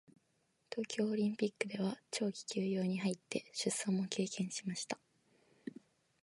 [0.71, 4.97] 東京オリンピックでは長期休養に入って出産も経験しました。